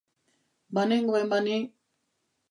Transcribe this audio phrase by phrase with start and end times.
[0.75, 1.57] Banengoen ba ni!